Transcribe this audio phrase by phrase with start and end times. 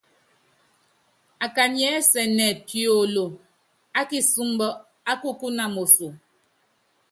[1.45, 3.25] Akanyiɛ́ ɛsɛ́nɛ piolo
[3.99, 4.69] ákisúmbɔ́
[5.11, 6.07] ákukúna moso.